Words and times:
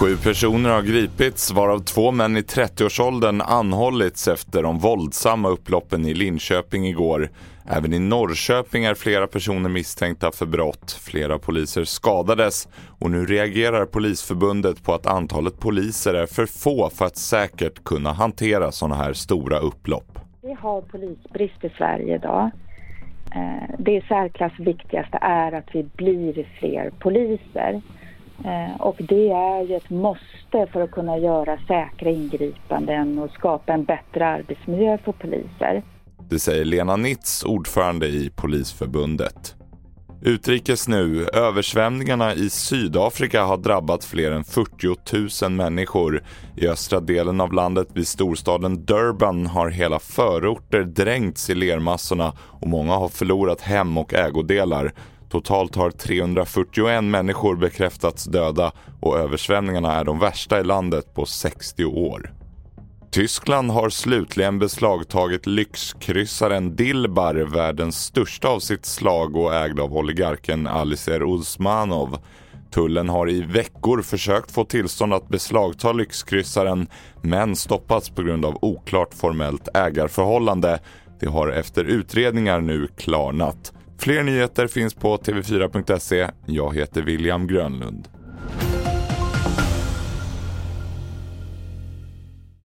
Sju 0.00 0.16
personer 0.16 0.70
har 0.70 0.82
gripits, 0.82 1.52
varav 1.52 1.78
två 1.78 2.10
män 2.10 2.36
i 2.36 2.40
30-årsåldern 2.40 3.40
anhållits 3.40 4.28
efter 4.28 4.62
de 4.62 4.78
våldsamma 4.78 5.48
upploppen 5.48 6.06
i 6.06 6.14
Linköping 6.14 6.86
igår. 6.86 7.30
Även 7.68 7.92
i 7.92 7.98
Norrköping 7.98 8.84
är 8.84 8.94
flera 8.94 9.26
personer 9.26 9.68
misstänkta 9.68 10.32
för 10.32 10.46
brott. 10.46 10.92
Flera 11.00 11.38
poliser 11.38 11.84
skadades 11.84 12.68
och 12.98 13.10
nu 13.10 13.26
reagerar 13.26 13.86
Polisförbundet 13.86 14.84
på 14.84 14.94
att 14.94 15.06
antalet 15.06 15.60
poliser 15.60 16.14
är 16.14 16.26
för 16.26 16.46
få 16.46 16.90
för 16.90 17.04
att 17.04 17.16
säkert 17.16 17.84
kunna 17.84 18.12
hantera 18.12 18.72
sådana 18.72 18.94
här 18.94 19.12
stora 19.12 19.58
upplopp. 19.58 20.18
Vi 20.42 20.52
har 20.52 20.80
polisbrist 20.80 21.64
i 21.64 21.68
Sverige 21.78 22.14
idag. 22.14 22.50
Eh, 23.36 23.74
det 23.78 23.92
i 23.92 24.00
särklass 24.08 24.52
viktigaste 24.58 25.18
är 25.20 25.52
att 25.52 25.68
vi 25.72 25.82
blir 25.82 26.46
fler 26.58 26.90
poliser. 26.90 27.82
Eh, 28.44 28.80
och 28.80 28.96
det 28.98 29.30
är 29.30 29.62
ju 29.62 29.76
ett 29.76 29.90
måste 29.90 30.66
för 30.72 30.80
att 30.80 30.90
kunna 30.90 31.18
göra 31.18 31.58
säkra 31.66 32.10
ingripanden 32.10 33.18
och 33.18 33.30
skapa 33.30 33.72
en 33.72 33.84
bättre 33.84 34.26
arbetsmiljö 34.26 34.98
för 34.98 35.12
poliser. 35.12 35.82
Det 36.28 36.38
säger 36.38 36.64
Lena 36.64 36.96
Nitz, 36.96 37.44
ordförande 37.44 38.06
i 38.06 38.30
Polisförbundet. 38.36 39.55
Utrikes 40.26 40.88
nu. 40.88 41.28
Översvämningarna 41.32 42.34
i 42.34 42.50
Sydafrika 42.50 43.44
har 43.44 43.56
drabbat 43.56 44.04
fler 44.04 44.32
än 44.32 44.44
40 44.44 45.44
000 45.44 45.52
människor. 45.52 46.22
I 46.56 46.68
östra 46.68 47.00
delen 47.00 47.40
av 47.40 47.52
landet 47.52 47.88
vid 47.94 48.08
storstaden 48.08 48.84
Durban 48.84 49.46
har 49.46 49.68
hela 49.68 49.98
förorter 49.98 50.82
dränkts 50.82 51.50
i 51.50 51.54
lermassorna 51.54 52.32
och 52.40 52.68
många 52.68 52.94
har 52.94 53.08
förlorat 53.08 53.60
hem 53.60 53.98
och 53.98 54.14
ägodelar. 54.14 54.92
Totalt 55.30 55.74
har 55.74 55.90
341 55.90 57.04
människor 57.04 57.56
bekräftats 57.56 58.24
döda 58.24 58.72
och 59.00 59.18
översvämningarna 59.18 59.92
är 59.92 60.04
de 60.04 60.18
värsta 60.18 60.60
i 60.60 60.64
landet 60.64 61.14
på 61.14 61.26
60 61.26 61.84
år. 61.84 62.32
Tyskland 63.16 63.70
har 63.70 63.90
slutligen 63.90 64.58
beslagtagit 64.58 65.46
lyxkryssaren 65.46 66.76
Dilbar, 66.76 67.34
världens 67.34 67.96
största 68.04 68.48
av 68.48 68.60
sitt 68.60 68.86
slag 68.86 69.36
och 69.36 69.54
ägd 69.54 69.80
av 69.80 69.96
oligarken 69.96 70.66
Alicer 70.66 71.22
Usmanov. 71.22 72.18
Tullen 72.70 73.08
har 73.08 73.30
i 73.30 73.40
veckor 73.40 74.02
försökt 74.02 74.50
få 74.50 74.64
tillstånd 74.64 75.14
att 75.14 75.28
beslagta 75.28 75.92
lyxkryssaren 75.92 76.86
men 77.22 77.56
stoppats 77.56 78.10
på 78.10 78.22
grund 78.22 78.44
av 78.44 78.58
oklart 78.62 79.14
formellt 79.14 79.68
ägarförhållande. 79.74 80.78
Det 81.20 81.26
har 81.26 81.48
efter 81.48 81.84
utredningar 81.84 82.60
nu 82.60 82.88
klarnat. 82.96 83.72
Fler 83.98 84.22
nyheter 84.22 84.66
finns 84.66 84.94
på 84.94 85.16
tv4.se. 85.16 86.30
Jag 86.46 86.76
heter 86.76 87.02
William 87.02 87.46
Grönlund. 87.46 88.08